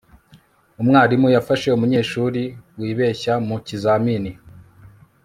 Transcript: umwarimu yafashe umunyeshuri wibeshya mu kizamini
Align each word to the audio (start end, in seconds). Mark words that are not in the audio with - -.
umwarimu 0.81 1.27
yafashe 1.35 1.67
umunyeshuri 1.71 2.43
wibeshya 2.79 3.33
mu 3.47 3.55
kizamini 3.67 4.31